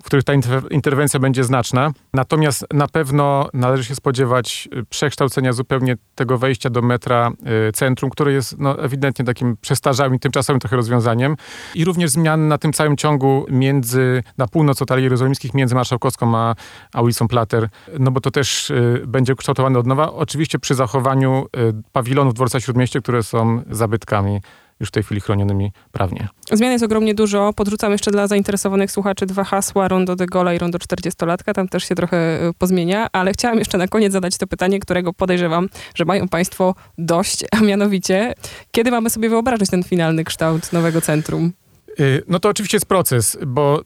w 0.03 0.05
których 0.05 0.25
ta 0.25 0.33
interwencja 0.71 1.21
będzie 1.21 1.45
znaczna. 1.45 1.93
Natomiast 2.15 2.67
na 2.73 2.89
pewno 2.89 3.49
należy 3.55 3.85
się 3.85 3.95
spodziewać 3.95 4.69
y, 4.77 4.85
przekształcenia 4.85 5.53
zupełnie 5.53 5.97
tego 6.15 6.39
wejścia 6.39 6.71
do 6.71 6.83
metra 6.83 7.31
y, 7.69 7.73
centrum, 7.73 8.11
które 8.11 8.33
jest 8.33 8.59
no, 8.59 8.83
ewidentnie 8.83 9.25
takim 9.25 9.57
przestarzałym 9.57 10.15
i 10.15 10.19
tymczasowym 10.19 10.61
trochę 10.61 10.77
rozwiązaniem. 10.77 11.37
I 11.75 11.85
również 11.85 12.11
zmian 12.11 12.49
na 12.49 12.59
tym 12.59 12.73
całym 12.73 12.97
ciągu 12.97 13.47
między, 13.51 14.23
na 14.39 14.47
północ 14.47 14.83
od 14.83 14.93
Alei 14.93 15.05
Jerozolimskich, 15.05 15.55
między 15.55 15.75
Marszałkowską 15.75 16.37
a, 16.37 16.55
a 16.93 17.03
ulicą 17.03 17.29
Plater, 17.29 17.69
no 17.99 18.11
bo 18.11 18.21
to 18.21 18.31
też 18.31 18.71
y, 18.71 19.03
będzie 19.07 19.35
kształtowane 19.35 19.79
od 19.79 19.87
nowa. 19.87 20.13
Oczywiście 20.13 20.59
przy 20.59 20.75
zachowaniu 20.75 21.47
pawilonów 21.93 22.35
Dworca 22.35 22.61
Śródmieście, 22.61 23.01
które 23.01 23.23
są 23.23 23.63
zabytkami 23.71 24.41
już 24.81 24.89
w 24.89 24.93
tej 24.93 25.03
chwili 25.03 25.21
chronionymi 25.21 25.73
prawnie. 25.93 26.29
Zmian 26.53 26.73
jest 26.73 26.85
ogromnie 26.85 27.15
dużo. 27.15 27.53
Podrzucam 27.53 27.93
jeszcze 27.93 28.11
dla 28.11 28.27
zainteresowanych 28.27 28.93
słuchaczy 28.93 29.27
dwa 29.27 29.45
hasła, 29.45 29.89
Rondo 29.89 30.17
de 30.17 30.27
Gola 30.27 30.55
i 30.55 30.59
Rondo 30.59 30.79
40-latka. 30.79 31.55
Tam 31.55 31.69
też 31.69 31.85
się 31.85 31.95
trochę 31.95 32.17
e, 32.17 32.53
pozmienia, 32.59 33.07
ale 33.13 33.33
chciałam 33.33 33.59
jeszcze 33.59 33.79
na 33.79 33.89
koniec 33.89 34.13
zadać 34.13 34.39
to 34.39 34.47
pytanie, 34.47 34.81
którego 34.81 35.13
podejrzewam, 35.13 35.69
że 35.95 36.05
mają 36.05 36.29
Państwo 36.29 36.75
dość, 36.99 37.45
a 37.51 37.61
mianowicie, 37.61 38.35
kiedy 38.71 38.91
mamy 38.91 39.11
sobie 39.11 39.29
wyobrazić 39.29 39.71
ten 39.71 39.85
finalny 39.85 40.25
kształt 40.25 40.73
nowego 40.73 41.01
centrum? 41.01 41.53
Y, 42.01 42.23
no 42.29 42.41
to 42.41 42.49
oczywiście 42.49 42.77
jest 42.77 42.87
proces, 42.87 43.39
bo 43.47 43.83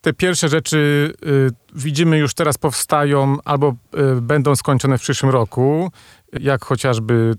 te 0.00 0.12
pierwsze 0.12 0.48
rzeczy 0.48 1.12
y, 1.26 1.50
widzimy 1.74 2.18
już 2.18 2.34
teraz 2.34 2.58
powstają 2.58 3.36
albo 3.44 3.74
y, 4.18 4.20
będą 4.20 4.56
skończone 4.56 4.98
w 4.98 5.00
przyszłym 5.00 5.32
roku, 5.32 5.90
jak 6.40 6.64
chociażby 6.64 7.34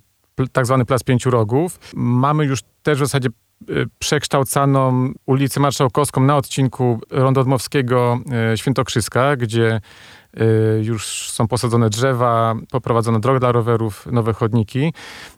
tak 0.52 0.66
zwany 0.66 0.86
Plac 0.86 1.04
Pięciu 1.04 1.30
Rogów. 1.30 1.80
Mamy 1.96 2.46
już 2.46 2.60
też 2.84 2.98
w 2.98 3.02
zasadzie 3.02 3.30
y, 3.70 3.86
przekształcaną 4.00 5.14
ulicę 5.26 5.60
Marszałkowską 5.60 6.22
na 6.22 6.38
odcinku 6.38 7.00
Rondodmowskiego 7.10 8.20
y, 8.54 8.58
Świętokrzyska, 8.58 9.36
gdzie 9.36 9.82
już 10.82 11.30
są 11.32 11.48
posadzone 11.48 11.90
drzewa, 11.90 12.56
poprowadzone 12.72 13.20
drogi 13.20 13.40
dla 13.40 13.52
rowerów, 13.52 14.08
nowe 14.12 14.34
chodniki. 14.34 14.94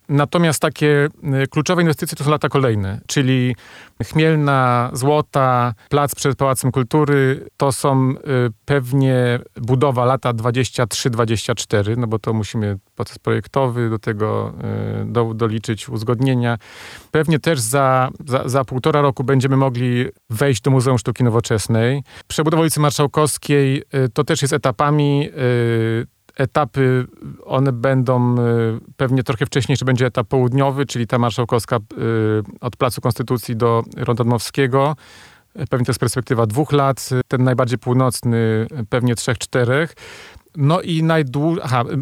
Natomiast 0.09 0.59
takie 0.59 1.07
kluczowe 1.51 1.81
inwestycje 1.81 2.17
to 2.17 2.23
są 2.23 2.31
lata 2.31 2.49
kolejne, 2.49 3.01
czyli 3.07 3.55
Chmielna, 4.03 4.89
Złota, 4.93 5.73
Plac 5.89 6.15
przed 6.15 6.37
Pałacem 6.37 6.71
Kultury, 6.71 7.45
to 7.57 7.71
są 7.71 8.13
pewnie 8.65 9.39
budowa 9.61 10.05
lata 10.05 10.33
23-24, 10.33 11.97
no 11.97 12.07
bo 12.07 12.19
to 12.19 12.33
musimy 12.33 12.77
proces 12.95 13.19
projektowy, 13.19 13.89
do 13.89 13.99
tego 13.99 14.53
y, 15.01 15.05
do, 15.05 15.33
doliczyć 15.33 15.89
uzgodnienia. 15.89 16.57
Pewnie 17.11 17.39
też 17.39 17.59
za, 17.59 18.09
za, 18.25 18.49
za 18.49 18.65
półtora 18.65 19.01
roku 19.01 19.23
będziemy 19.23 19.57
mogli 19.57 20.05
wejść 20.29 20.61
do 20.61 20.71
Muzeum 20.71 20.97
Sztuki 20.97 21.23
Nowoczesnej. 21.23 22.03
Przebudowa 22.27 22.61
ulicy 22.61 22.79
Marszałkowskiej 22.79 23.83
y, 23.95 24.09
to 24.13 24.23
też 24.23 24.41
jest 24.41 24.53
etapami 24.83 25.29
y, 25.37 26.07
etapy, 26.35 27.05
one 27.45 27.71
będą 27.71 28.35
pewnie 28.97 29.23
trochę 29.23 29.45
wcześniej, 29.45 29.77
że 29.77 29.85
będzie 29.85 30.05
etap 30.05 30.27
południowy, 30.27 30.85
czyli 30.85 31.07
ta 31.07 31.19
marszałkowska 31.19 31.79
od 32.61 32.75
Placu 32.75 33.01
Konstytucji 33.01 33.55
do 33.55 33.83
Rondonowskiego. 33.97 34.95
Pewnie 35.69 35.85
to 35.85 35.89
jest 35.89 35.99
perspektywa 35.99 36.45
dwóch 36.45 36.71
lat. 36.71 37.09
Ten 37.27 37.43
najbardziej 37.43 37.79
północny 37.79 38.67
pewnie 38.89 39.15
trzech, 39.15 39.37
czterech. 39.37 39.95
No 40.57 40.81
i 40.81 41.03
najdłuższy, 41.03 41.61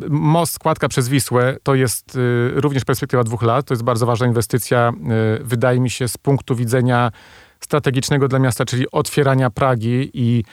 most 0.10 0.54
składka 0.54 0.88
przez 0.88 1.10
Wisłę 1.10 1.58
to 1.64 1.76
jest 1.76 2.16
y, 2.16 2.52
również 2.56 2.86
perspektywa 2.86 3.24
dwóch 3.24 3.42
lat. 3.42 3.66
To 3.66 3.74
jest 3.74 3.84
bardzo 3.84 4.06
ważna 4.06 4.28
inwestycja, 4.28 4.92
y, 5.40 5.44
wydaje 5.44 5.80
mi 5.80 5.90
się, 5.90 6.08
z 6.08 6.18
punktu 6.18 6.56
widzenia 6.56 7.12
strategicznego 7.60 8.28
dla 8.28 8.40
miasta, 8.40 8.66
czyli 8.66 8.92
otwierania 8.92 9.50
Pragi 9.50 10.12
i 10.14 10.44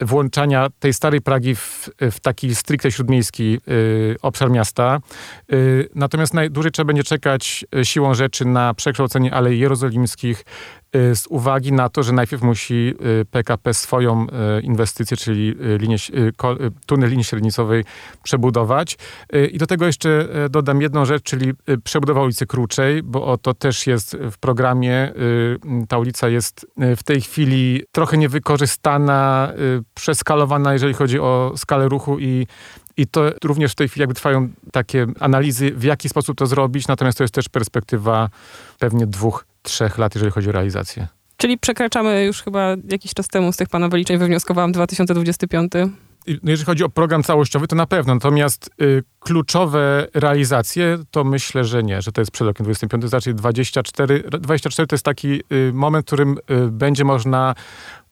włączania 0.00 0.68
tej 0.78 0.92
starej 0.92 1.20
Pragi 1.20 1.54
w, 1.54 1.90
w 2.00 2.20
taki 2.20 2.54
stricte 2.54 2.90
śródmiejski 2.92 3.60
y, 3.68 4.16
obszar 4.22 4.50
miasta. 4.50 5.00
Y, 5.52 5.88
natomiast 5.94 6.34
najdłużej 6.34 6.72
trzeba 6.72 6.86
będzie 6.86 7.04
czekać 7.04 7.64
y, 7.76 7.84
siłą 7.84 8.14
rzeczy 8.14 8.44
na 8.44 8.74
przekształcenie 8.74 9.34
Alei 9.34 9.58
Jerozolimskich 9.58 10.44
z 10.94 11.26
uwagi 11.26 11.72
na 11.72 11.88
to, 11.88 12.02
że 12.02 12.12
najpierw 12.12 12.42
musi 12.42 12.94
PKP 13.30 13.70
y, 13.70 13.74
swoją 13.74 14.26
y, 14.58 14.60
inwestycję, 14.62 15.16
czyli 15.16 15.54
linię, 15.78 15.96
tunel 16.86 17.10
linii 17.10 17.24
średnicowej 17.24 17.84
przebudować. 18.22 18.98
I 19.52 19.58
do 19.58 19.66
tego 19.66 19.86
jeszcze 19.86 20.28
dodam 20.50 20.82
jedną 20.82 21.04
rzecz, 21.04 21.22
czyli 21.22 21.52
przebudowa 21.84 22.22
ulicy 22.22 22.46
Kruczej, 22.46 23.02
bo 23.02 23.38
to 23.38 23.54
też 23.54 23.86
jest 23.86 24.16
w 24.30 24.38
programie. 24.38 25.12
Ta 25.88 25.98
ulica 25.98 26.28
jest 26.28 26.66
w 26.96 27.02
tej 27.02 27.20
chwili 27.20 27.82
trochę 27.92 28.18
niewykorzystana, 28.18 29.52
przeskalowana, 29.94 30.72
jeżeli 30.72 30.94
chodzi 30.94 31.20
o 31.20 31.52
skalę 31.56 31.88
ruchu 31.88 32.18
i 32.18 32.46
I 32.98 33.06
to 33.06 33.30
również 33.44 33.72
w 33.72 33.74
tej 33.74 33.88
chwili 33.88 34.00
jakby 34.00 34.14
trwają 34.14 34.48
takie 34.72 35.06
analizy, 35.20 35.70
w 35.70 35.84
jaki 35.84 36.08
sposób 36.08 36.38
to 36.38 36.46
zrobić, 36.46 36.88
natomiast 36.88 37.18
to 37.18 37.24
jest 37.24 37.34
też 37.34 37.48
perspektywa 37.48 38.28
pewnie 38.78 39.06
dwóch, 39.06 39.46
trzech 39.66 39.98
lat, 39.98 40.14
jeżeli 40.14 40.32
chodzi 40.32 40.48
o 40.48 40.52
realizację. 40.52 41.08
Czyli 41.36 41.58
przekraczamy 41.58 42.24
już 42.24 42.42
chyba 42.42 42.76
jakiś 42.90 43.14
czas 43.14 43.28
temu 43.28 43.52
z 43.52 43.56
tych 43.56 43.68
pana 43.68 43.88
wyliczeń, 43.88 44.18
wywnioskowałam 44.18 44.72
2025. 44.72 45.72
No 46.26 46.50
jeżeli 46.50 46.66
chodzi 46.66 46.84
o 46.84 46.88
program 46.88 47.22
całościowy, 47.22 47.66
to 47.66 47.76
na 47.76 47.86
pewno. 47.86 48.14
Natomiast 48.14 48.70
y, 48.82 49.02
kluczowe 49.20 50.06
realizacje, 50.14 50.98
to 51.10 51.24
myślę, 51.24 51.64
że 51.64 51.82
nie, 51.82 52.02
że 52.02 52.12
to 52.12 52.20
jest 52.20 52.30
przed 52.30 52.46
rokiem 52.46 52.64
25, 52.64 53.02
to 53.02 53.08
znaczy 53.08 53.34
24. 53.34 54.22
24 54.40 54.86
to 54.86 54.94
jest 54.94 55.04
taki 55.04 55.42
y, 55.52 55.72
moment, 55.74 56.04
w 56.04 56.06
którym 56.06 56.38
y, 56.50 56.70
będzie 56.70 57.04
można 57.04 57.54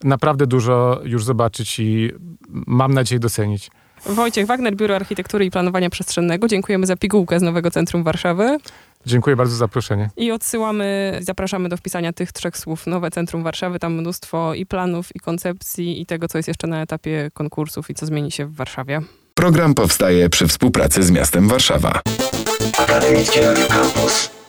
naprawdę 0.05 0.47
dużo 0.47 1.01
już 1.05 1.25
zobaczyć 1.25 1.79
i 1.79 2.11
mam 2.49 2.95
nadzieję 2.95 3.19
docenić. 3.19 3.71
Wojciech 4.07 4.47
Wagner, 4.47 4.77
Biuro 4.77 4.97
Architektury 4.97 5.45
i 5.45 5.51
Planowania 5.51 5.91
Przestrzennego. 5.91 6.49
Dziękujemy 6.49 6.87
za 6.87 6.97
pigułkę 6.97 7.41
z 7.41 7.43
Nowego 7.43 7.71
Centrum 7.71 8.03
Warszawy. 8.03 8.59
Dziękuję 9.07 9.37
bardzo 9.37 9.55
za 9.55 9.59
zaproszenie. 9.59 10.11
I 10.17 10.33
odsyłamy, 10.33 11.19
zapraszamy 11.21 11.69
do 11.69 11.77
wpisania 11.77 12.13
tych 12.13 12.33
trzech 12.33 12.59
słów 12.59 12.87
Nowe 12.87 13.11
Centrum 13.11 13.43
Warszawy. 13.43 13.79
Tam 13.79 13.95
mnóstwo 13.95 14.55
i 14.55 14.67
planów, 14.67 15.17
i 15.17 15.21
koncepcji, 15.21 16.01
i 16.01 16.07
tego, 16.07 16.29
co 16.29 16.39
jest 16.39 16.49
jeszcze 16.49 16.67
na 16.67 16.83
etapie 16.83 17.31
konkursów 17.35 17.91
i 17.91 17.95
co 17.95 18.07
zmieni 18.07 18.31
się 18.31 18.47
w 18.47 18.55
Warszawie. 18.55 19.01
Program 19.35 19.75
powstaje 19.75 20.29
przy 20.31 20.47
współpracy 20.47 21.03
z 21.03 21.11
miastem 21.11 21.49
Warszawa. 21.49 22.01
Akademickie 22.79 23.41
Radio 23.41 23.67
Campus. 23.67 24.44